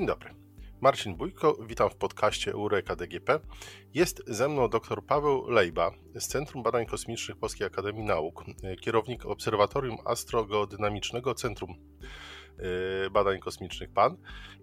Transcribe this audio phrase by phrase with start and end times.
[0.00, 0.30] Dzień dobry.
[0.80, 3.40] Marcin Bójko, witam w podcaście Eureka DGP.
[3.94, 8.44] Jest ze mną dr Paweł Lejba z Centrum Badań Kosmicznych Polskiej Akademii Nauk,
[8.80, 11.74] kierownik Obserwatorium Astrogeodynamicznego Centrum
[12.58, 14.16] e, Badań Kosmicznych PAN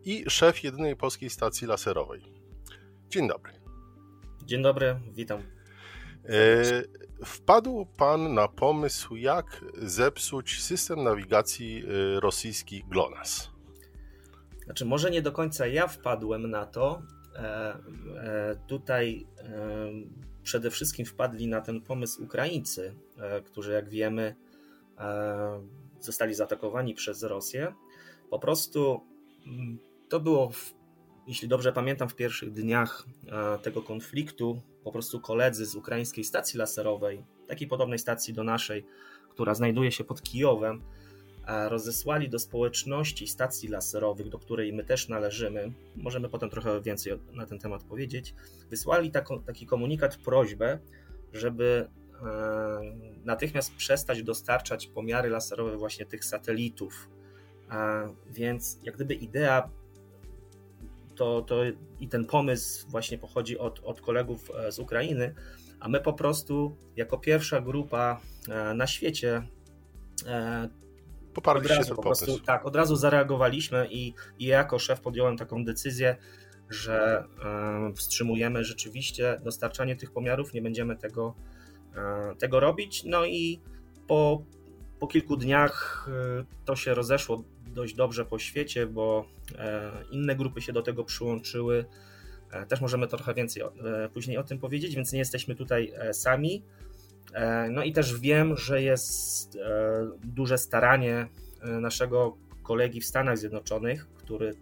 [0.03, 2.21] i szef jedynej polskiej stacji laserowej.
[3.09, 3.53] Dzień dobry.
[4.45, 5.39] Dzień dobry, witam.
[5.39, 5.45] E,
[7.25, 13.56] wpadł Pan na pomysł, jak zepsuć system nawigacji e, rosyjski GLONASS.
[14.67, 17.01] Znaczy, może nie do końca ja wpadłem na to.
[17.35, 19.51] E, e, tutaj e,
[20.43, 22.95] przede wszystkim wpadli na ten pomysł Ukraińcy,
[23.45, 24.35] którzy, jak wiemy,
[25.99, 27.73] zostali zaatakowani przez Rosję.
[28.29, 29.01] Po prostu
[29.47, 30.73] mm, to było, w,
[31.27, 33.05] jeśli dobrze pamiętam, w pierwszych dniach
[33.63, 34.61] tego konfliktu.
[34.83, 38.85] Po prostu koledzy z ukraińskiej stacji laserowej, takiej podobnej stacji do naszej,
[39.29, 40.81] która znajduje się pod Kijowem,
[41.47, 47.45] rozesłali do społeczności stacji laserowych, do której my też należymy, możemy potem trochę więcej na
[47.45, 48.35] ten temat powiedzieć,
[48.69, 49.11] wysłali
[49.45, 50.79] taki komunikat, prośbę,
[51.33, 51.89] żeby
[52.21, 52.25] e,
[53.25, 57.09] natychmiast przestać dostarczać pomiary laserowe właśnie tych satelitów.
[58.29, 59.69] Więc jak gdyby idea
[61.15, 61.55] to, to
[61.99, 65.35] i ten pomysł właśnie pochodzi od, od kolegów e, z Ukrainy,
[65.79, 69.47] a my po prostu jako pierwsza grupa e, na świecie
[71.37, 76.15] Poparliście ten po prostu, Tak, od razu zareagowaliśmy i, i jako szef podjąłem taką decyzję,
[76.69, 81.35] że e, wstrzymujemy rzeczywiście dostarczanie tych pomiarów, nie będziemy tego,
[81.95, 83.03] e, tego robić.
[83.03, 83.59] No i
[84.07, 84.43] po,
[84.99, 86.07] po kilku dniach
[86.39, 89.25] e, to się rozeszło dość dobrze po świecie, bo
[89.57, 91.85] e, inne grupy się do tego przyłączyły.
[92.67, 93.69] Też możemy trochę więcej e,
[94.13, 96.63] później o tym powiedzieć, więc nie jesteśmy tutaj sami.
[97.33, 99.59] E, no i też wiem, że jest e,
[100.23, 101.27] duże staranie
[101.61, 104.53] e, naszego kolegi w Stanach Zjednoczonych, który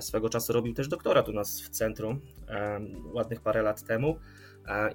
[0.00, 2.20] swego czasu robił też doktorat u nas w centrum
[3.14, 4.18] ładnych parę lat temu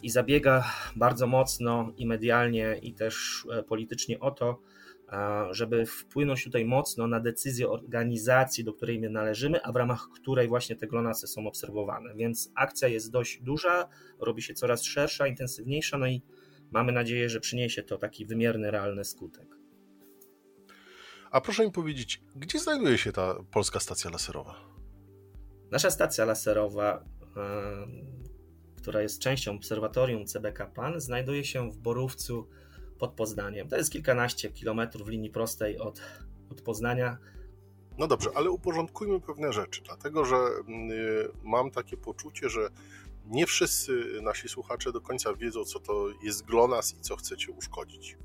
[0.01, 0.63] i zabiega
[0.95, 4.59] bardzo mocno i medialnie i też politycznie o to,
[5.51, 10.47] żeby wpłynąć tutaj mocno na decyzję organizacji, do której my należymy, a w ramach której
[10.47, 12.15] właśnie te glonasy są obserwowane.
[12.15, 16.21] Więc akcja jest dość duża, robi się coraz szersza, intensywniejsza, no i
[16.73, 19.47] Mamy nadzieję, że przyniesie to taki wymierny, realny skutek.
[21.31, 24.55] A proszę mi powiedzieć, gdzie znajduje się ta polska stacja laserowa?
[25.71, 27.03] Nasza stacja laserowa,
[28.77, 32.49] która jest częścią obserwatorium CBK PAN, znajduje się w Borówcu
[32.99, 33.67] pod Poznaniem.
[33.67, 36.01] To jest kilkanaście kilometrów w linii prostej od,
[36.49, 37.17] od Poznania.
[37.97, 42.69] No dobrze, ale uporządkujmy pewne rzeczy, dlatego że y, mam takie poczucie, że
[43.25, 48.17] nie wszyscy nasi słuchacze do końca wiedzą, co to jest GLONASS i co chcecie uszkodzić.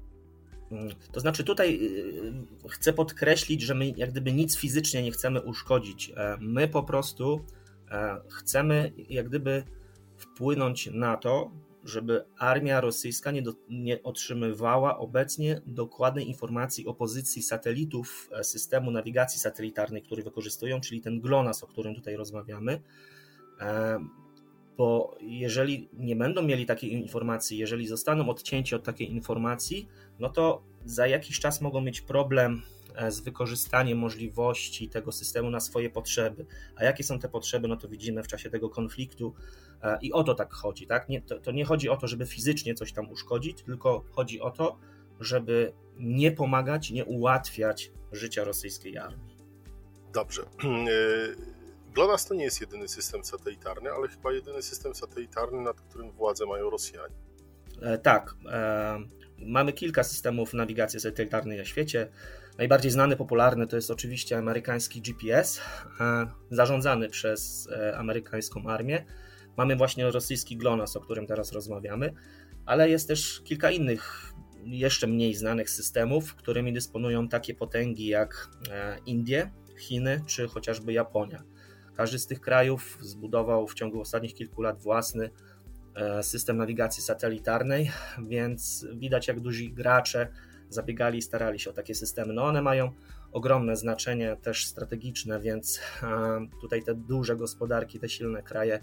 [0.70, 5.10] Mm, to znaczy, tutaj y, y, chcę podkreślić, że my jak gdyby nic fizycznie nie
[5.10, 6.10] chcemy uszkodzić.
[6.16, 7.44] E, my po prostu
[7.91, 9.62] e, chcemy jak gdyby
[10.16, 11.50] wpłynąć na to,
[11.84, 18.91] żeby armia rosyjska nie, do, nie, otrzymywała obecnie dokładnej informacji o pozycji satelitów e, systemu
[18.91, 22.82] nawigacji satelitarnej, który wykorzystują, czyli ten GLONASS, o którym tutaj rozmawiamy
[24.78, 30.62] bo jeżeli nie będą mieli takiej informacji, jeżeli zostaną odcięci od takiej informacji, no to
[30.84, 32.62] za jakiś czas mogą mieć problem
[32.94, 36.47] e, z wykorzystaniem możliwości tego systemu na swoje potrzeby.
[36.77, 39.34] A jakie są te potrzeby, no to widzimy w czasie tego konfliktu
[39.83, 40.87] e, i o to tak chodzi.
[40.87, 41.09] Tak?
[41.09, 44.50] Nie, to, to nie chodzi o to, żeby fizycznie coś tam uszkodzić, tylko chodzi o
[44.50, 44.78] to,
[45.21, 49.37] żeby nie pomagać, nie ułatwiać życia rosyjskiej armii.
[50.12, 50.43] Dobrze.
[51.98, 56.47] GLONASS to nie jest jedyny system satelitarny, ale chyba jedyny system satelitarny, nad którym władzę
[56.47, 57.14] mają Rosjanie.
[57.82, 58.34] E, tak.
[58.50, 58.98] E,
[59.38, 62.08] mamy kilka systemów nawigacji satelitarnej na świecie.
[62.58, 65.60] Najbardziej znany, popularny to jest oczywiście amerykański GPS,
[66.00, 69.04] e, zarządzany przez e, amerykańską armię.
[69.56, 72.14] Mamy właśnie rosyjski GLONASS, o którym teraz rozmawiamy,
[72.67, 74.32] ale jest też kilka innych,
[74.64, 81.43] jeszcze mniej znanych systemów, którymi dysponują takie potęgi jak e, Indie, Chiny czy chociażby Japonia.
[81.99, 85.31] Każdy z tych krajów zbudował w ciągu ostatnich kilku lat własny
[85.95, 87.91] e, system nawigacji satelitarnej,
[88.29, 90.29] więc widać, jak duzi gracze
[90.69, 92.33] zabiegali i starali się o takie systemy.
[92.33, 92.93] No one mają
[93.33, 96.06] ogromne znaczenie też strategiczne, więc e,
[96.61, 98.83] tutaj te duże gospodarki, te silne kraje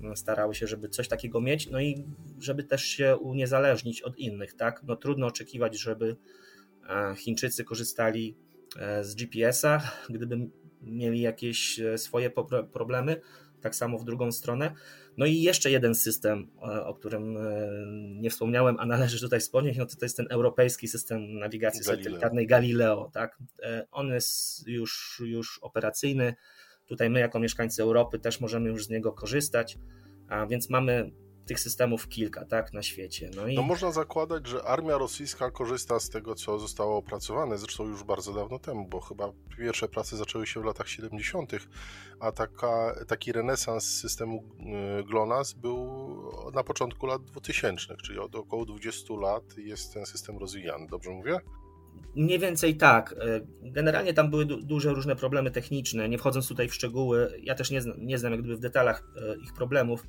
[0.00, 2.04] no, starały się, żeby coś takiego mieć, no i
[2.38, 4.82] żeby też się uniezależnić od innych, tak?
[4.82, 6.16] No trudno oczekiwać, żeby
[6.88, 8.36] e, Chińczycy korzystali
[9.02, 9.80] z GPS-a,
[10.10, 10.48] gdyby
[10.86, 12.30] mieli jakieś e, swoje
[12.72, 13.20] problemy,
[13.60, 14.72] tak samo w drugą stronę.
[15.16, 16.50] No i jeszcze jeden system,
[16.84, 17.68] o którym e,
[18.20, 22.04] nie wspomniałem, a należy tutaj wspomnieć, no to, to jest ten europejski system nawigacji Galileo.
[22.04, 23.10] satelitarnej Galileo.
[23.14, 23.38] Tak?
[23.62, 26.34] E, on jest już, już operacyjny,
[26.86, 29.78] Tutaj my, jako mieszkańcy Europy, też możemy już z niego korzystać,
[30.28, 31.10] a więc mamy
[31.46, 33.30] tych systemów kilka, tak, na świecie.
[33.36, 33.54] No, i...
[33.54, 38.32] no można zakładać, że armia rosyjska korzysta z tego, co zostało opracowane, zresztą już bardzo
[38.32, 41.52] dawno temu, bo chyba pierwsze prace zaczęły się w latach 70.,
[42.20, 44.44] a taka, taki renesans systemu
[45.00, 46.06] y, GLONASS był
[46.54, 51.40] na początku lat 2000, czyli od około 20 lat jest ten system rozwijany, dobrze mówię?
[52.14, 53.12] Mniej więcej tak.
[53.12, 56.08] Y, generalnie tam były du duże różne problemy techniczne.
[56.08, 59.02] Nie wchodząc tutaj w szczegóły, ja też nie, znam, nie znam jak gdyby w detalach
[59.16, 60.06] y, ich problemów,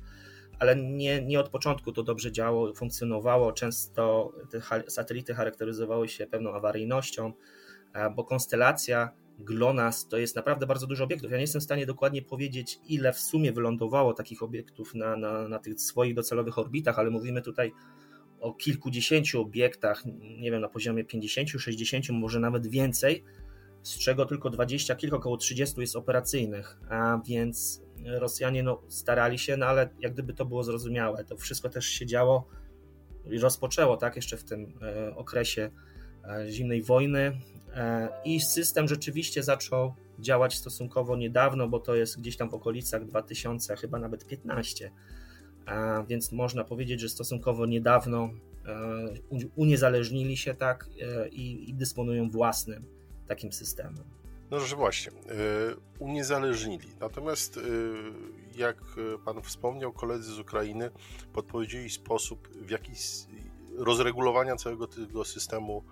[0.58, 3.52] ale nie, nie od początku to dobrze działało, funkcjonowało.
[3.52, 4.60] Często te
[4.90, 7.32] satelity charakteryzowały się pewną awaryjnością,
[8.16, 11.30] bo konstelacja GLONASS to jest naprawdę bardzo dużo obiektów.
[11.30, 15.48] Ja nie jestem w stanie dokładnie powiedzieć, ile w sumie wylądowało takich obiektów na, na,
[15.48, 17.72] na tych swoich docelowych orbitach, ale mówimy tutaj
[18.40, 20.04] o kilkudziesięciu obiektach,
[20.38, 23.24] nie wiem, na poziomie 50, 60, może nawet więcej,
[23.82, 29.56] z czego tylko 20, kilka, około 30 jest operacyjnych, a więc Rosjanie no, starali się,
[29.56, 31.24] no ale jak gdyby to było zrozumiałe.
[31.24, 32.48] To wszystko też się działo
[33.30, 35.70] i rozpoczęło, tak, jeszcze w tym e, okresie
[36.24, 37.40] e, zimnej wojny
[37.74, 43.06] e, i system rzeczywiście zaczął działać stosunkowo niedawno, bo to jest gdzieś tam w okolicach
[43.06, 44.90] 2000, chyba nawet 15.
[46.08, 48.30] Więc można powiedzieć, że stosunkowo niedawno
[49.56, 50.90] uniezależnili się tak
[51.30, 52.84] i, i dysponują własnym
[53.26, 54.17] takim systemem.
[54.50, 55.14] No, że właśnie, y,
[55.98, 56.88] uniezależnili.
[57.00, 57.60] Natomiast, y,
[58.56, 58.76] jak
[59.24, 60.90] pan wspomniał, koledzy z Ukrainy
[61.32, 62.92] podpowiedzieli sposób, w jaki
[63.76, 65.84] rozregulowania całego tego systemu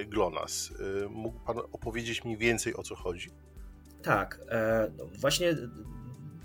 [0.00, 0.72] y, GLONASS.
[1.10, 3.30] Mógł pan opowiedzieć mi więcej o co chodzi?
[4.02, 5.56] Tak, e, no właśnie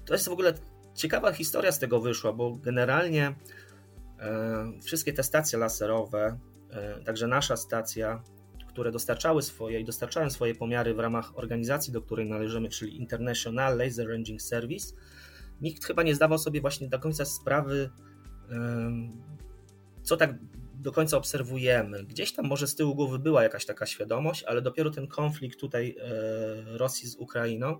[0.05, 0.53] to jest w ogóle
[0.95, 3.35] ciekawa historia z tego wyszła, bo generalnie
[4.19, 6.39] e, wszystkie te stacje laserowe,
[6.69, 8.23] e, także nasza stacja
[8.75, 13.77] które dostarczały swoje i dostarczają swoje pomiary w ramach organizacji, do której należymy, czyli International
[13.77, 14.95] Laser Ranging Service,
[15.61, 17.89] nikt chyba nie zdawał sobie właśnie do końca sprawy,
[20.03, 20.35] co tak
[20.73, 22.03] do końca obserwujemy.
[22.03, 25.95] Gdzieś tam może z tyłu głowy była jakaś taka świadomość, ale dopiero ten konflikt tutaj
[25.99, 27.79] e, Rosji z Ukrainą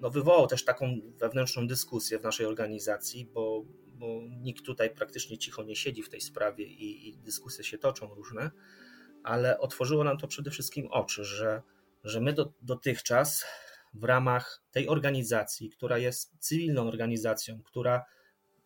[0.00, 3.64] no, wywołał też taką wewnętrzną dyskusję w naszej organizacji, bo,
[3.94, 8.14] bo nikt tutaj praktycznie cicho nie siedzi w tej sprawie i, i dyskusje się toczą
[8.14, 8.50] różne
[9.24, 11.62] ale otworzyło nam to przede wszystkim oczy, że,
[12.04, 13.44] że my do, dotychczas
[13.94, 18.04] w ramach tej organizacji, która jest cywilną organizacją, która,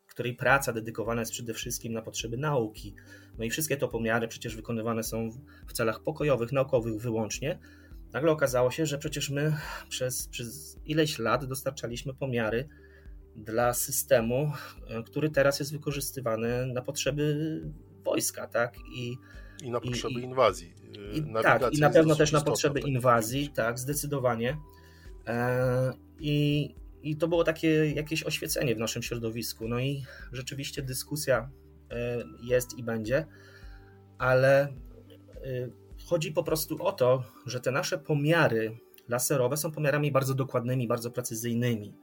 [0.07, 2.95] której praca dedykowana jest przede wszystkim na potrzeby nauki,
[3.39, 5.31] no i wszystkie to pomiary przecież wykonywane są
[5.67, 7.59] w, celach pokojowych, naukowych wyłącznie,
[8.13, 9.57] nagle okazało się, że przecież my
[9.89, 12.69] przez, przez ileś lat dostarczaliśmy pomiary
[13.37, 14.53] dla systemu,
[14.89, 17.61] e, który teraz jest wykorzystywany na potrzeby
[18.05, 18.75] wojska, tak?
[18.95, 19.17] I
[19.63, 20.75] i na potrzeby I, inwazji.
[21.13, 24.57] I, y, tak, i na pewno też na potrzeby tak inwazji, tak, zdecydowanie.
[25.27, 26.69] E, I,
[27.03, 29.69] I to było takie jakieś oświecenie w naszym środowisku.
[29.69, 31.51] No i rzeczywiście dyskusja
[31.91, 33.27] e, jest i będzie,
[34.19, 34.69] ale e,
[36.07, 38.79] chodzi po prostu o to, że te nasze pomiary
[39.09, 41.95] laserowe są pomiarami bardzo dokładnymi, bardzo precyzyjnymi.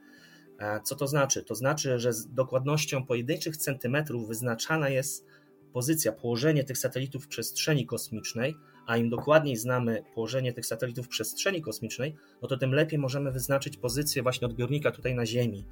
[0.84, 1.44] Co to znaczy?
[1.44, 5.26] To znaczy, że z dokładnością pojedynczych centymetrów wyznaczana jest
[5.74, 8.56] pozycja, położenie tych satelitów w przestrzeni kosmicznej,
[8.88, 13.32] a im dokładniej znamy położenie tych satelitów w przestrzeni kosmicznej, no to tym lepiej możemy
[13.32, 15.66] wyznaczyć pozycję właśnie odbiornika tutaj na Ziemi.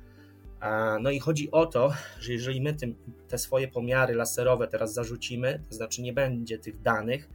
[1.01, 2.95] No i chodzi o to, że jeżeli my tym,
[3.27, 7.29] te swoje pomiary laserowe teraz zarzucimy, to znaczy nie będzie tych danych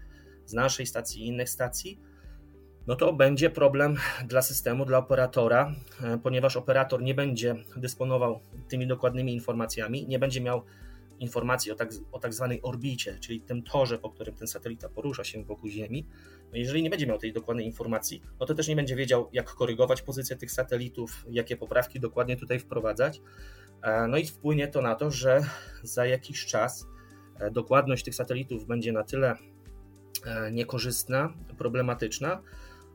[0.46, 2.00] z naszej stacji i innych stacji,
[2.86, 8.86] no to będzie problem dla systemu, dla operatora, e, ponieważ operator nie będzie dysponował tymi
[8.86, 10.62] dokładnymi informacjami, nie będzie miał
[11.22, 15.24] informacji o tak, o tak zwanej orbicie, czyli tym torze, po którym ten satelita porusza
[15.24, 16.06] się wokół Ziemi,
[16.52, 19.50] no jeżeli nie będzie miał tej dokładnej informacji, no to też nie będzie wiedział, jak
[19.50, 23.20] korygować pozycję tych satelitów, jakie poprawki dokładnie tutaj wprowadzać.
[23.82, 25.40] E, no i wpłynie to na to, że
[25.82, 26.86] za jakiś czas
[27.40, 29.36] e, dokładność tych satelitów będzie na tyle
[30.24, 32.42] e, niekorzystna, problematyczna,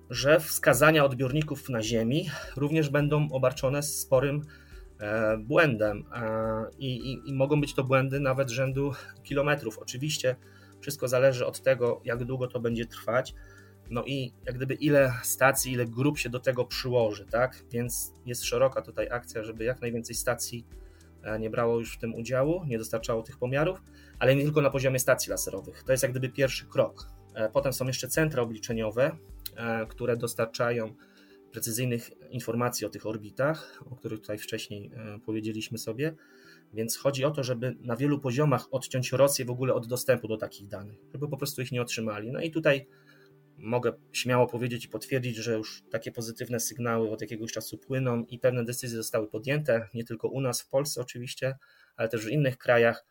[0.10, 4.42] że wskazania odbiorników na Ziemi również będą obarczone sporym
[5.40, 6.04] błędem
[6.78, 9.78] I, i, i mogą być to błędy nawet rzędu kilometrów.
[9.78, 10.36] Oczywiście
[10.82, 13.34] wszystko zależy od tego, jak długo to będzie trwać.
[13.90, 17.64] No i jak gdyby ile stacji, ile grup się do tego przyłoży, tak?
[17.72, 20.66] Więc jest szeroka tutaj akcja, żeby jak najwięcej stacji
[21.24, 23.82] e, nie brało już w tym udziału, nie dostarczało tych pomiarów,
[24.20, 25.84] ale nie tylko na poziomie stacji laserowych.
[25.84, 27.10] To jest jak gdyby pierwszy krok.
[27.34, 29.12] E, potem są jeszcze centra obliczeniowe,
[29.90, 30.94] które dostarczają
[31.58, 36.16] precyzyjnych informacji o tych orbitach, o których tutaj wcześniej e, powiedzieliśmy sobie.
[36.74, 40.38] Więc chodzi o to, żeby na wielu poziomach odciąć Rosję w ogóle od dostępu do
[40.38, 42.32] takich danych, żeby po prostu ich nie otrzymali.
[42.32, 42.88] No i tutaj
[43.58, 48.40] mogę śmiało powiedzieć i potwierdzić, że już takie pozytywne sygnały od jakiegoś czasu płyną i
[48.40, 51.56] pewne decyzje zostały podjęte, nie tylko u nas w Polsce oczywiście,
[51.96, 53.06] ale też w innych krajach,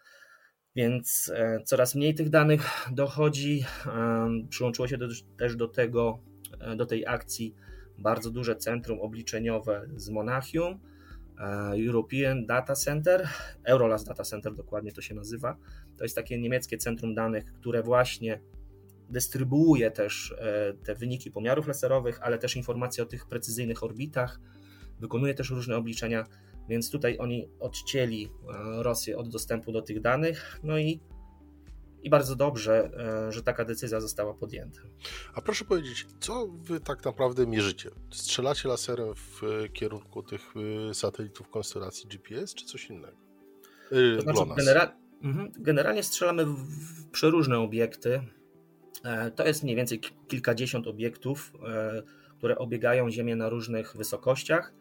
[0.76, 2.62] więc e, coraz mniej tych danych
[2.92, 3.64] dochodzi.
[4.48, 4.98] Przyłączyło się
[5.38, 6.18] też do tego,
[6.60, 7.54] e, do tej akcji
[7.98, 10.78] bardzo duże centrum obliczeniowe z Monachium,
[11.38, 11.44] e,
[11.86, 13.28] European Data Center,
[13.64, 15.56] Eurolas Data Center dokładnie to się nazywa.
[15.96, 18.40] To jest takie niemieckie centrum danych, które właśnie
[19.10, 24.40] dystrybuuje też e, te wyniki pomiarów laserowych, ale też informacje o tych precyzyjnych orbitach,
[25.00, 26.24] wykonuje też różne obliczenia,
[26.68, 31.00] więc tutaj oni odcięli e, Rosję od dostępu do tych danych, no i,
[32.02, 32.90] i bardzo dobrze,
[33.28, 34.80] e, że taka decyzja została podjęta.
[35.34, 37.90] A proszę powiedzieć, co wy tak naprawdę mierzycie?
[38.10, 39.40] Strzelacie laserem w
[39.72, 40.54] kierunku tych
[40.92, 43.16] satelitów konstelacji GPS, czy coś innego?
[44.16, 48.20] To znaczy, genera mhm, generalnie strzelamy w przeróżne obiekty.
[49.04, 52.02] E, to jest mniej więcej kilkadziesiąt obiektów, e,
[52.38, 54.72] które obiegają Ziemię na różnych wysokościach.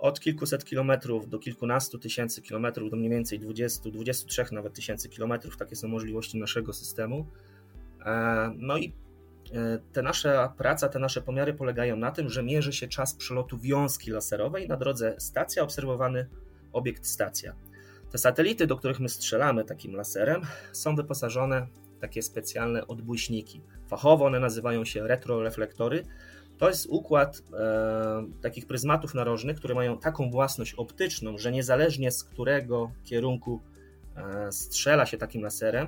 [0.00, 5.56] Od kilkuset kilometrów do kilkunastu tysięcy kilometrów, do mniej więcej 20, 23 nawet tysięcy kilometrów.
[5.56, 7.26] Takie są możliwości naszego systemu.
[8.06, 8.92] E, no i
[9.92, 14.10] te nasza praca, te nasze pomiary polegają na tym, że mierzy się czas przelotu wiązki
[14.10, 16.28] laserowej na drodze stacja, obserwowany
[16.72, 17.54] obiekt stacja.
[18.10, 20.40] Te satelity, do których my strzelamy takim laserem,
[20.72, 21.66] są wyposażone
[22.00, 23.62] takie specjalne odbłyśniki.
[23.88, 26.04] Fachowo one nazywają się retroreflektory.
[26.60, 32.24] To jest układ e, takich pryzmatów narożnych, które mają taką własność optyczną, że niezależnie z
[32.24, 33.60] którego kierunku
[34.16, 35.86] e, strzela się takim laserem,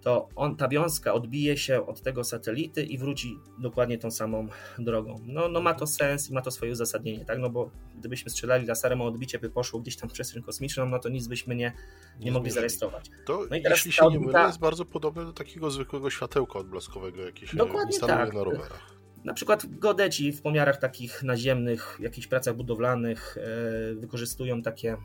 [0.00, 5.20] to on, ta wiązka odbije się od tego satelity i wróci dokładnie tą samą drogą.
[5.26, 7.38] No, no ma to sens i ma to swoje uzasadnienie, tak?
[7.38, 10.98] No bo gdybyśmy strzelali laserem, a odbicie by poszło gdzieś tam w przestrzeń kosmiczną, no
[10.98, 11.72] to nic byśmy nie,
[12.18, 13.10] nie, nie mogli zarejestrować.
[13.26, 16.58] To, no i teraz jeśli się nie mylę, jest bardzo podobne do takiego zwykłego światełka
[16.58, 18.34] odblaskowego, jakie się Dokładnie instaluje tak.
[18.34, 19.01] na rowerach.
[19.24, 24.96] Na przykład godeci w pomiarach takich naziemnych, jakichś pracach budowlanych e, wykorzystują takie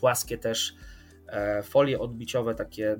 [0.00, 0.74] płaskie też
[1.26, 2.96] E, folie odbiciowe, takie,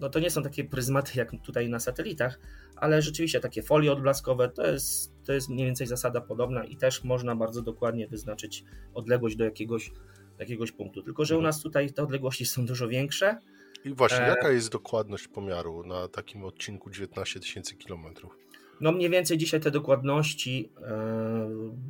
[0.00, 2.40] no to nie są takie pryzmaty jak tutaj na satelitach,
[2.76, 7.04] ale rzeczywiście takie folie odblaskowe to jest, to jest mniej więcej zasada podobna i też
[7.04, 9.92] można bardzo dokładnie wyznaczyć odległość do jakiegoś,
[10.38, 11.02] jakiegoś punktu.
[11.02, 13.38] Tylko, że u nas tutaj te odległości są dużo większe.
[13.84, 14.28] I właśnie, e...
[14.28, 18.36] jaka jest dokładność pomiaru na takim odcinku 19 tysięcy kilometrów?
[18.80, 21.82] No mniej więcej dzisiaj te dokładności e...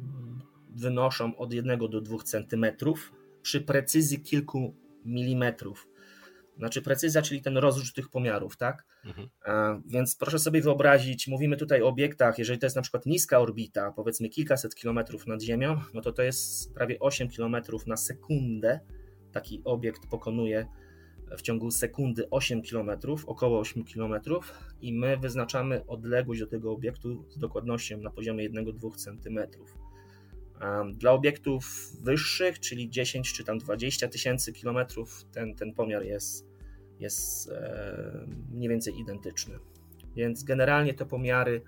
[0.77, 3.13] wynoszą od 1 do 2 centymetrów
[3.43, 4.75] przy precyzji kilku
[5.05, 5.89] milimetrów.
[6.59, 8.85] Znaczy precyzja, czyli ten rozrzut tych pomiarów, tak?
[9.05, 9.29] Mhm.
[9.87, 13.93] Więc proszę sobie wyobrazić, mówimy tutaj o obiektach, jeżeli to jest na przykład niska orbita,
[13.93, 18.81] powiedzmy kilkaset kilometrów nad Ziemią, no to to jest prawie 8 kilometrów na sekundę.
[19.33, 20.67] Taki obiekt pokonuje
[21.39, 27.25] w ciągu sekundy 8 kilometrów, około 8 kilometrów i my wyznaczamy odległość do tego obiektu
[27.29, 29.79] z dokładnością na poziomie 1-2 centymetrów.
[30.95, 36.47] Dla obiektów wyższych, czyli 10 czy tam 20 tysięcy kilometrów, ten, ten pomiar jest,
[37.01, 37.51] jest
[38.51, 39.59] mniej więcej identyczny.
[40.17, 41.63] Więc generalnie te pomiary,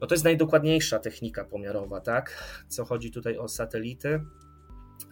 [0.00, 2.44] no to jest najdokładniejsza technika pomiarowa, tak?
[2.68, 4.20] Co chodzi tutaj o satelity.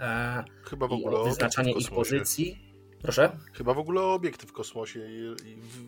[0.01, 2.70] E, Chyba w ogóle o wyznaczanie ich pozycji.
[3.03, 3.37] Proszę?
[3.53, 5.01] Chyba w ogóle obiekty w kosmosie,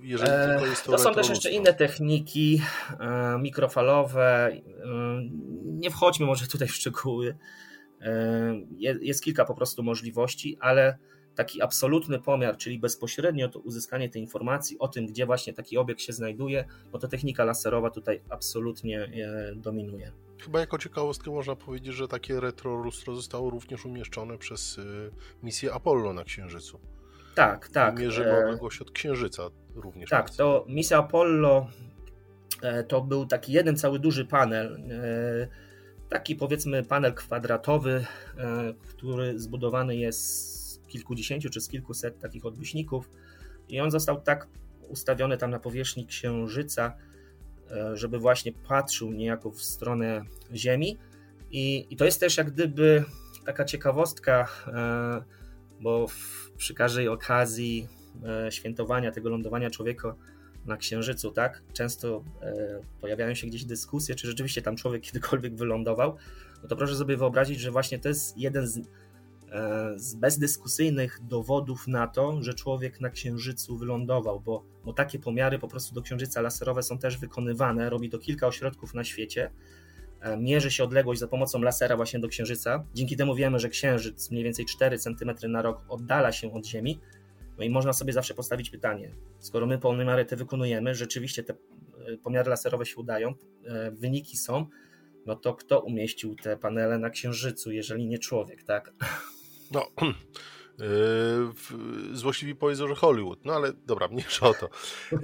[0.02, 2.62] jeżeli e, tylko jest to To są też jeszcze inne techniki
[3.00, 4.52] e, mikrofalowe.
[4.52, 4.58] E,
[5.64, 7.36] nie wchodźmy może tutaj w szczegóły.
[9.00, 10.98] Jest kilka po prostu możliwości, ale
[11.34, 16.00] taki absolutny pomiar, czyli bezpośrednio to uzyskanie tej informacji o tym, gdzie właśnie taki obiekt
[16.00, 19.12] się znajduje, no to technika laserowa tutaj absolutnie
[19.56, 20.12] dominuje.
[20.38, 24.80] Chyba jako ciekawostkę można powiedzieć, że takie retrolustro zostało również umieszczone przez
[25.42, 26.80] misję Apollo na Księżycu.
[27.34, 27.98] Tak, tak.
[27.98, 29.42] Mierzymy e, odległość od Księżyca
[29.74, 30.10] również.
[30.10, 31.66] Tak, to misja Apollo
[32.62, 35.48] e, to był taki jeden cały duży panel, e,
[36.08, 38.04] taki powiedzmy panel kwadratowy,
[38.88, 40.20] który zbudowany jest
[40.72, 43.10] z kilkudziesięciu czy z kilkuset takich odbyśników
[43.68, 44.48] i on został tak
[44.88, 46.96] ustawiony tam na powierzchni Księżyca,
[47.94, 50.24] żeby właśnie patrzył niejako w stronę
[50.54, 50.98] Ziemi
[51.50, 53.04] i, i to jest też jak gdyby
[53.46, 54.48] taka ciekawostka,
[55.82, 57.88] bo w przy każdej okazji
[58.24, 60.14] e, świętowania tego lądowania człowieka
[60.66, 61.62] na Księżycu, tak?
[61.72, 66.16] Często e, pojawiają się gdzieś dyskusje, czy rzeczywiście tam człowiek kiedykolwiek wylądował.
[66.62, 68.82] No to proszę sobie wyobrazić, że właśnie to jest jeden z, e,
[69.96, 75.68] z bezdyskusyjnych dowodów na to, że człowiek na Księżycu wylądował, bo, bo takie pomiary po
[75.68, 77.90] prostu do Księżyca laserowe są też wykonywane.
[77.90, 79.50] Robi to kilka ośrodków na świecie
[80.38, 82.86] mierzy się odległość za pomocą lasera właśnie do Księżyca.
[82.94, 87.00] Dzięki temu wiemy, że Księżyc mniej więcej 4 cm na rok oddala się od Ziemi.
[87.58, 91.54] No i można sobie zawsze postawić pytanie, skoro my pomiary te wykonujemy, rzeczywiście te
[92.22, 93.34] pomiary laserowe się udają,
[93.92, 94.66] wyniki są,
[95.26, 98.94] no to kto umieścił te panele na Księżycu, jeżeli nie człowiek, tak?
[99.70, 99.86] No,
[102.12, 103.44] złośliwi powiedzą, że Hollywood.
[103.44, 104.68] No ale dobra, mniejsza o to.
[105.12, 105.18] Yy,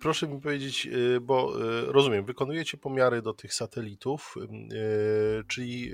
[0.00, 1.52] proszę mi powiedzieć, yy, bo
[1.86, 4.34] rozumiem, wykonujecie pomiary do tych satelitów,
[5.46, 5.92] czyli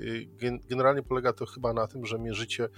[0.69, 2.69] generalnie polega to chyba na tym, że mierzycie,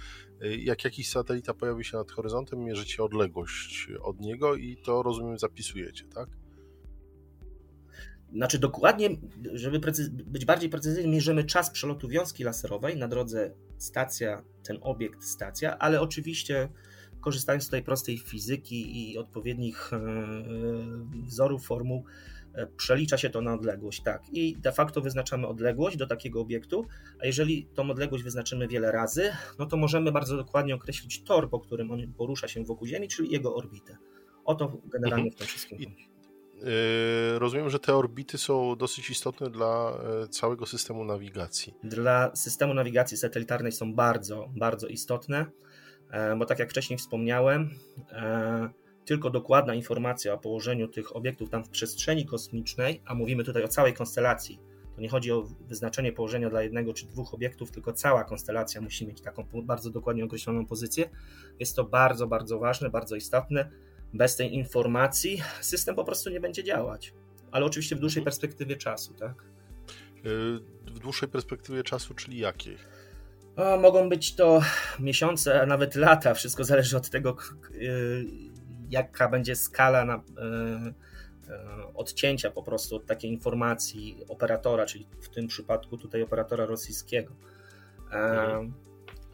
[0.59, 6.05] jak jakiś satelita pojawi się nad horyzontem, mierzycie odległość od niego i to rozumiem zapisujecie,
[6.15, 6.29] tak?
[8.33, 9.09] Znaczy dokładnie,
[9.53, 9.79] żeby
[10.25, 16.01] być bardziej precyzyjnym, mierzymy czas przelotu wiązki laserowej na drodze stacja, ten obiekt stacja, ale
[16.01, 16.69] oczywiście
[17.21, 19.99] korzystając z tej prostej fizyki i odpowiednich e,
[21.23, 22.05] wzorów, formuł,
[22.53, 24.21] e, przelicza się to na odległość, tak.
[24.31, 26.85] I de facto wyznaczamy odległość do takiego obiektu,
[27.21, 31.59] a jeżeli tą odległość wyznaczymy wiele razy, no to możemy bardzo dokładnie określić tor, po
[31.59, 33.97] którym on porusza się wokół Ziemi, czyli jego orbitę.
[34.45, 35.31] O to generalnie mhm.
[35.31, 36.16] w tym wszystkim chodzi.
[36.57, 41.73] Yy, rozumiem, że te orbity są dosyć istotne dla e, całego systemu nawigacji.
[41.83, 45.45] Dla systemu nawigacji satelitarnej są bardzo, bardzo istotne,
[46.11, 47.69] e, bo tak jak wcześniej wspomniałem,
[48.11, 48.69] e,
[49.05, 53.67] tylko dokładna informacja o położeniu tych obiektów tam w przestrzeni kosmicznej, a mówimy tutaj o
[53.67, 54.59] całej konstelacji,
[54.95, 59.07] to nie chodzi o wyznaczenie położenia dla jednego czy dwóch obiektów, tylko cała konstelacja musi
[59.07, 61.09] mieć taką bardzo dokładnie określoną pozycję.
[61.59, 63.69] Jest to bardzo, bardzo ważne, bardzo istotne
[64.13, 67.13] bez tej informacji system po prostu nie będzie działać.
[67.51, 69.43] Ale oczywiście w dłuższej perspektywie czasu, tak?
[70.25, 70.59] Y,
[70.91, 72.77] w dłuższej perspektywie czasu, czyli jakiej?
[73.55, 74.61] O, mogą być to
[74.99, 76.33] miesiące, a nawet lata.
[76.33, 77.37] Wszystko zależy od tego,
[77.71, 78.25] y,
[78.89, 80.21] jaka będzie skala na, y,
[81.93, 87.33] odcięcia po prostu od takiej informacji operatora, czyli w tym przypadku tutaj operatora rosyjskiego.
[88.11, 88.73] Mhm.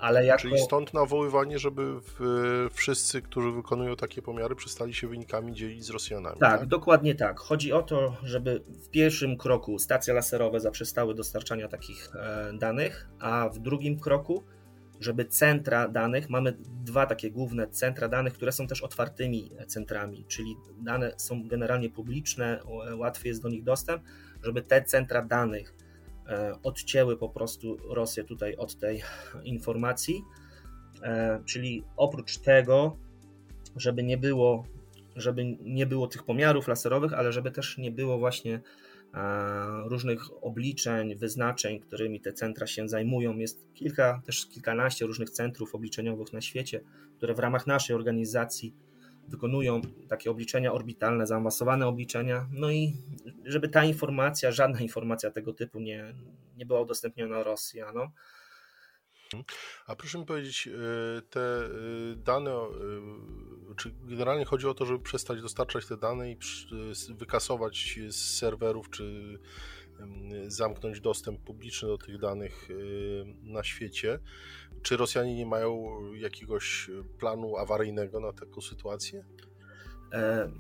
[0.04, 0.42] Ale jako...
[0.42, 5.90] Czyli stąd nawoływanie, żeby w, wszyscy, którzy wykonują takie pomiary, przestali się wynikami dzielić z
[5.90, 6.40] Rosjanami.
[6.40, 7.40] Tak, tak, dokładnie tak.
[7.40, 13.50] Chodzi o to, żeby w pierwszym kroku stacje laserowe zaprzestały dostarczania takich e, danych, a
[13.50, 14.44] w drugim kroku,
[15.00, 20.56] żeby centra danych, mamy dwa takie główne centra danych, które są też otwartymi centrami, czyli
[20.82, 22.60] dane są generalnie publiczne,
[22.98, 24.04] łatwy jest do nich dostęp,
[24.42, 25.76] żeby te centra danych
[26.64, 29.02] odcięły po prostu Rosję tutaj od tej
[29.44, 30.24] informacji.
[31.04, 32.98] E, czyli oprócz tego,
[33.76, 34.66] żeby nie było,
[35.16, 38.62] żeby nie było tych pomiarów laserowych, ale żeby też nie było właśnie
[39.14, 39.22] e,
[39.86, 43.38] różnych obliczeń, wyznaczeń, którymi te centra się zajmują.
[43.38, 46.82] Jest kilka, też kilkanaście różnych centrów obliczeniowych na świecie,
[47.18, 48.74] które w ramach naszej organizacji
[49.34, 52.94] wykonują takie obliczenia orbitalne, zaawansowane obliczenia, no i
[53.46, 56.14] żeby ta informacja, żadna informacja tego typu nie,
[56.58, 58.10] nie była udostępniona Rosjanom.
[59.88, 61.70] A proszę mi powiedzieć, e, te e,
[62.16, 62.68] dane, e,
[63.78, 66.38] czy generalnie chodzi o to, żeby przestać dostarczać te dane i
[67.10, 69.40] wykasować z serwerów, czy
[70.48, 72.70] zamknąć dostęp publiczny do tych danych
[73.44, 74.20] na świecie?
[74.84, 79.24] Czy Rosjanie nie mają jakiegoś planu awaryjnego na taką sytuację?
[80.14, 80.52] E,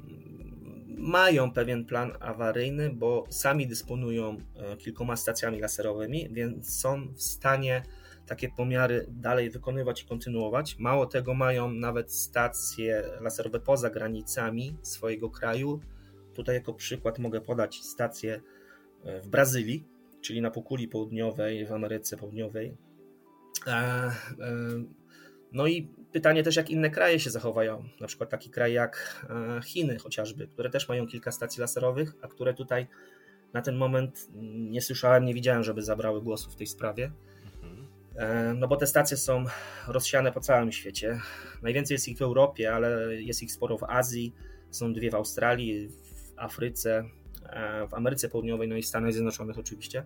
[0.88, 7.83] mają pewien plan awaryjny, bo sami dysponują e, kilkoma stacjami laserowymi, więc są w stanie
[8.27, 10.79] takie pomiary dalej wykonywać i kontynuować.
[10.79, 15.79] Mało tego, mają nawet stacje laserowe poza granicami swojego kraju.
[16.33, 18.41] Tutaj jako przykład mogę podać stację
[19.03, 19.83] e, w Brazylii,
[20.21, 22.92] czyli na półkuli południowej, w Ameryce Południowej, E, e,
[25.52, 27.84] no i pytanie też, jak inne kraje się zachowają.
[28.02, 32.28] Na przykład taki kraj jak e, Chiny chociażby, które też mają kilka stacji laserowych, a
[32.28, 32.88] które tutaj
[33.54, 37.12] na ten moment nie słyszałem, nie widziałem, żeby zabrały głosu w tej sprawie.
[38.56, 39.45] No bo te stacje są
[39.88, 41.19] rozsiane po całym świecie.
[41.62, 44.34] Najwięcej jest ich w Europie, ale jest ich sporo w Azji.
[44.71, 47.04] Są dwie w Australii, w Afryce,
[47.89, 50.04] w Ameryce Południowej, no i Stanach Zjednoczonych oczywiście.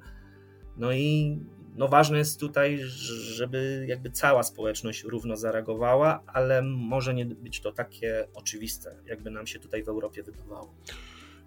[0.77, 1.39] No i
[1.77, 7.71] no ważne jest tutaj, żeby jakby cała społeczność równo zareagowała, ale może nie być to
[7.71, 10.73] takie oczywiste, jakby nam się tutaj w Europie wydawało.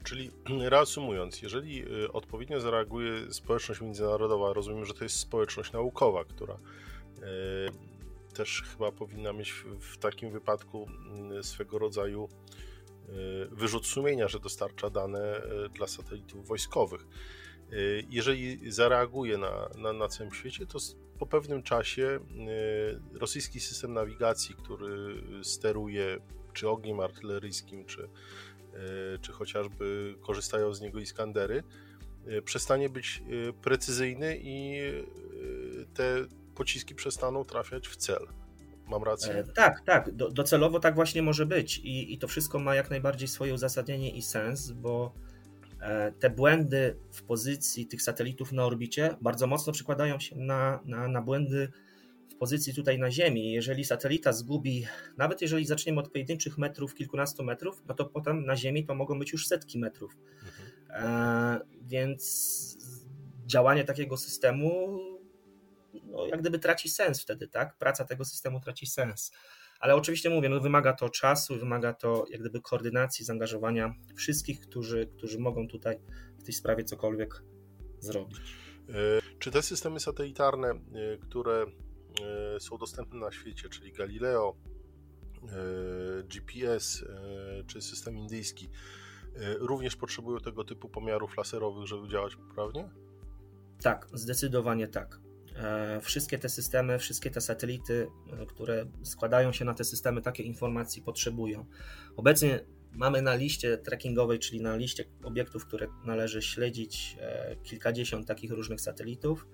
[0.05, 0.31] Czyli
[0.75, 7.21] reasumując, jeżeli y, odpowiednio zareaguje społeczność międzynarodowa, rozumiem, że to jest społeczność naukowa, która y,
[8.35, 10.89] też chyba powinna mieć w takim wypadku
[11.39, 12.29] y, swego rodzaju
[13.51, 15.43] wyrzut sumienia, że dostarcza dane
[15.75, 17.07] dla satelitów wojskowych.
[17.73, 20.79] Y, jeżeli zareaguje na, na, na całym świecie, to
[21.19, 22.19] po pewnym czasie
[23.13, 26.19] y, rosyjski system nawigacji, który steruje
[26.53, 28.09] czy ogniem artyleryjskim, czy, y,
[29.21, 31.63] czy chociażby korzystają z niego Iskandery,
[32.45, 33.23] przestanie być
[33.63, 34.81] precyzyjny i
[35.95, 38.27] te pociski przestaną trafiać w cel.
[38.87, 39.35] Mam rację?
[39.35, 40.15] E, tak, tak.
[40.15, 41.79] Do, docelowo tak właśnie może być.
[41.79, 45.13] I, I to wszystko ma jak najbardziej swoje uzasadnienie i sens, bo
[46.19, 51.23] te błędy w pozycji tych satelitów na orbicie bardzo mocno przekładają się na, na, na
[51.23, 51.69] błędy
[52.31, 53.53] w pozycji tutaj na Ziemi.
[53.53, 58.57] Jeżeli satelita zgubi, nawet jeżeli zaczniemy od pojedynczych metrów, kilkunastu metrów, no to potem na
[58.57, 60.17] Ziemi to mogą być już setki metrów.
[60.43, 60.71] Mhm.
[60.91, 62.79] E, więc
[63.47, 64.99] działanie takiego systemu
[66.05, 67.79] no, jak gdyby traci sens wtedy, tak?
[67.79, 69.33] Praca tego systemu traci sens.
[69.81, 75.07] Ale oczywiście mówię, no wymaga to czasu, wymaga to jak gdyby koordynacji, zaangażowania wszystkich, którzy,
[75.17, 75.99] którzy mogą tutaj
[76.39, 77.43] w tej sprawie cokolwiek
[77.99, 78.41] zrobić.
[78.89, 78.93] E,
[79.39, 80.79] czy te systemy satelitarne, e,
[81.19, 81.67] które
[82.57, 84.57] e, są dostępne na świecie, czyli Galileo,
[86.25, 87.05] GPS
[87.67, 88.71] czy system indyjski,
[89.59, 92.89] również potrzebują tego typu pomiarów laserowych, żeby działać poprawnie?
[93.83, 95.21] Tak, zdecydowanie tak.
[95.57, 98.07] E, wszystkie te systemy, wszystkie te satelity,
[98.43, 101.67] e, które składają się na te systemy, takie informacji potrzebują.
[102.17, 108.53] Obecnie mamy na liście trackingowej, czyli na liście obiektów, które należy śledzić, e, kilkadziesiąt takich
[108.53, 109.47] różnych satelitów.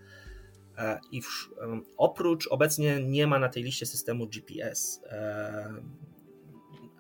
[1.13, 1.51] I w,
[1.97, 5.01] oprócz obecnie nie ma na tej liście systemu GPS,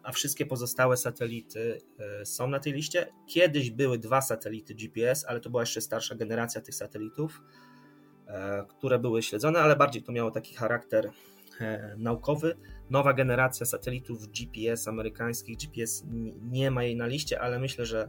[0.02, 1.78] a wszystkie pozostałe satelity
[2.24, 3.06] są na tej liście.
[3.26, 7.42] Kiedyś były dwa satelity GPS, ale to była jeszcze starsza generacja tych satelitów
[8.68, 11.10] które były śledzone, ale bardziej to miało taki charakter
[11.60, 12.56] e, naukowy.
[12.90, 16.04] Nowa generacja satelitów GPS amerykańskich, GPS
[16.42, 18.08] nie ma jej na liście, ale myślę, że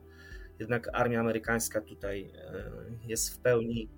[0.60, 2.72] jednak armia amerykańska tutaj e,
[3.08, 3.90] jest w pełni,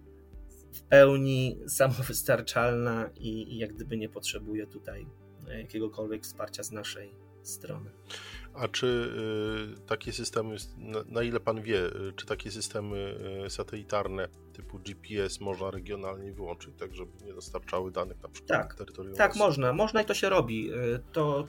[0.74, 5.08] w pełni samowystarczalna i, i jak gdyby nie potrzebuje tutaj
[5.58, 7.90] jakiegokolwiek wsparcia z naszej strony.
[8.60, 8.88] A czy
[9.78, 10.56] y, takie systemy,
[11.08, 16.74] na, ile pan wie, y, czy takie systemy y, satelitarne typu GPS można regionalnie wyłączyć,
[16.80, 19.16] tak żeby nie dostarczały danych na przykład tak, terytorium?
[19.16, 19.74] Tak, można.
[19.74, 20.72] Można i to się robi.
[21.12, 21.48] To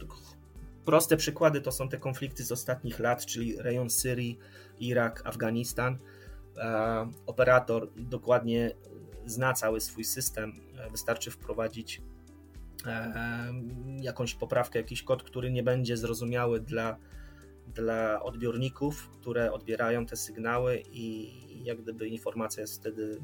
[0.84, 4.38] proste przykłady to są te konflikty z ostatnich lat, czyli rejon Syrii,
[4.80, 5.98] Irak, Afganistan.
[7.26, 8.70] Operator dokładnie
[9.26, 10.60] zna cały swój system.
[10.90, 12.02] Wystarczy wprowadzić
[14.00, 16.96] jakąś poprawkę, jakiś kod, który nie będzie zrozumiały dla,
[17.74, 21.30] dla odbiorników, które odbierają te sygnały i
[21.64, 23.20] jak gdyby informacja jest wtedy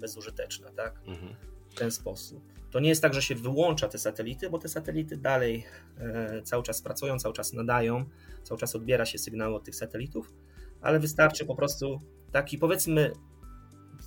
[0.00, 1.00] bezużyteczna, tak?
[1.06, 1.34] Mhm.
[1.70, 2.42] W ten sposób.
[2.70, 5.64] To nie jest tak, że się wyłącza te satelity, bo te satelity dalej
[5.98, 8.04] e, cały czas pracują, cały czas nadają,
[8.42, 10.32] cały czas odbiera się sygnały od tych satelitów,
[10.80, 12.00] ale wystarczy po prostu
[12.32, 13.12] taki powiedzmy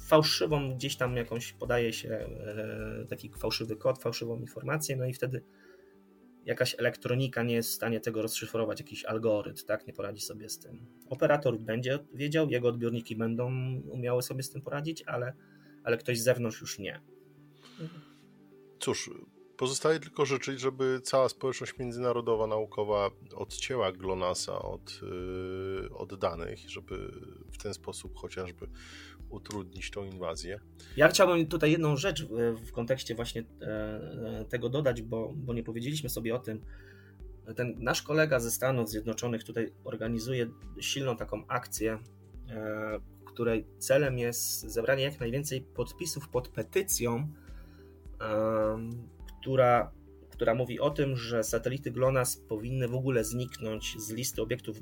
[0.03, 5.43] fałszywą gdzieś tam jakąś podaje się e, taki fałszywy kod, fałszywą informację, no i wtedy
[6.45, 10.59] jakaś elektronika nie jest w stanie tego rozszyfrować, jakiś algorytm, tak, nie poradzi sobie z
[10.59, 10.85] tym.
[11.09, 13.51] Operator będzie wiedział, jego odbiorniki będą
[13.91, 15.33] umiały sobie z tym poradzić, ale,
[15.83, 17.01] ale ktoś z zewnątrz już nie.
[18.79, 19.09] Cóż,
[19.63, 27.11] Pozostaje tylko życzyć, żeby cała społeczność międzynarodowa, naukowa odcięła GLONASSa od, yy, od danych, żeby
[27.51, 28.67] w ten sposób chociażby
[29.29, 30.59] utrudnić tą inwazję.
[30.97, 35.53] Ja chciałbym tutaj jedną rzecz w, w kontekście właśnie e, e, tego dodać, bo, bo
[35.53, 36.61] nie powiedzieliśmy sobie o tym.
[37.55, 40.49] Ten nasz kolega ze Stanów Zjednoczonych tutaj organizuje
[40.79, 41.99] silną taką akcję,
[42.49, 47.27] e, której celem jest zebranie jak najwięcej podpisów pod petycją,
[49.43, 49.91] która,
[50.29, 54.81] która mówi o tym, że satelity GLONASS powinny w ogóle zniknąć z listy obiektów, e,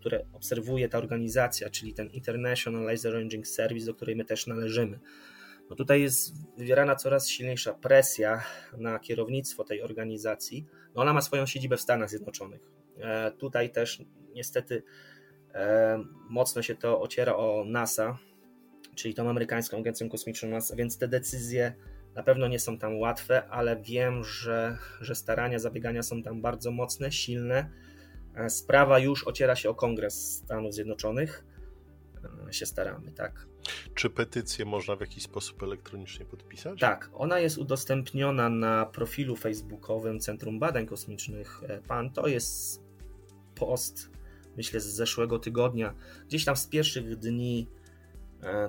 [0.00, 5.00] które obserwuje ta organizacja, czyli ten International Laser Ranging Service, do której my też należymy.
[5.70, 8.42] No tutaj jest wywierana coraz silniejsza presja
[8.78, 10.66] na kierownictwo tej organizacji.
[10.94, 12.60] No ona ma swoją siedzibę w Stanach Zjednoczonych.
[12.98, 14.02] E, tutaj też
[14.34, 14.82] niestety
[15.54, 15.98] e,
[16.30, 18.18] mocno się to ociera o NASA,
[18.94, 21.74] czyli tą amerykańską agencją kosmiczną NASA, więc te decyzje
[22.14, 26.70] na pewno nie są tam łatwe, ale wiem, że, że starania, zabiegania są tam bardzo
[26.70, 27.70] mocne, silne.
[28.34, 31.44] E, sprawa już ociera się o Kongres Stanów Zjednoczonych.
[32.48, 33.46] E, się staramy, tak.
[33.94, 36.80] Czy petycję można w jakiś sposób elektronicznie podpisać?
[36.80, 42.10] Tak, ona jest udostępniona na profilu facebookowym Centrum Badań Kosmicznych e, PAN.
[42.10, 42.82] To jest
[43.54, 44.10] post,
[44.56, 45.94] myślę, z zeszłego tygodnia.
[46.26, 47.68] Gdzieś tam z pierwszych dni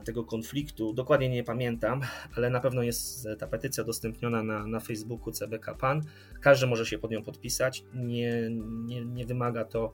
[0.05, 0.93] tego konfliktu.
[0.93, 2.01] Dokładnie nie pamiętam,
[2.37, 6.01] ale na pewno jest ta petycja udostępniona na, na Facebooku CBK PAN.
[6.41, 7.83] Każdy może się pod nią podpisać.
[7.93, 8.49] Nie,
[8.85, 9.93] nie, nie wymaga to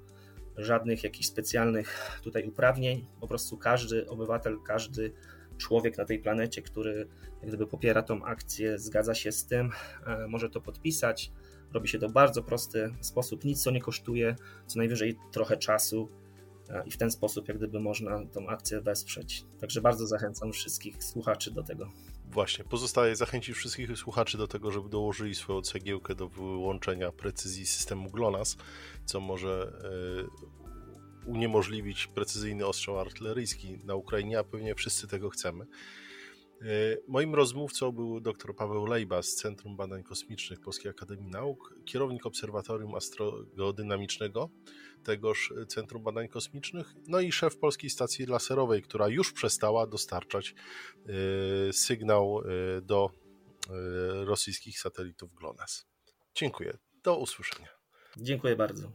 [0.58, 3.06] żadnych jakichś specjalnych tutaj uprawnień.
[3.20, 5.14] Po prostu każdy obywatel, każdy
[5.58, 7.08] człowiek na tej planecie, który
[7.42, 9.70] jak gdyby popiera tą akcję, zgadza się z tym,
[10.06, 11.32] e, może to podpisać.
[11.74, 16.10] Robi się to w bardzo prosty sposób, nic co nie kosztuje, co najwyżej trochę czasu
[16.86, 19.46] i w ten sposób jak gdyby można tą akcję wesprzeć.
[19.60, 21.92] Także bardzo zachęcam wszystkich słuchaczy do tego.
[22.26, 28.10] Właśnie, pozostaje zachęcić wszystkich słuchaczy do tego, żeby dołożyli swoją cegiełkę do wyłączenia precyzji systemu
[28.10, 28.58] GLONASS,
[29.06, 29.74] co może
[31.26, 35.66] uniemożliwić precyzyjny ostrzał artyleryjski na Ukrainie, a pewnie wszyscy tego chcemy.
[36.62, 36.66] E,
[37.08, 42.96] moim rozmówcą był dr Paweł Lejba z Centrum Badań Kosmicznych Polskiej Akademii Nauk, kierownik Obserwatorium
[42.96, 44.50] Astrogeodynamicznego
[45.04, 50.56] tegoż Centrum Badań Kosmicznych, no i szef Polskiej Stacji Laserowej, która już przestała dostarczać
[51.70, 53.10] e, sygnał e, do
[54.26, 55.86] rosyjskich satelitów GLONASS.
[56.36, 56.78] Dziękuję.
[57.04, 57.70] Do usłyszenia.
[58.18, 58.92] Dziękuję bardzo.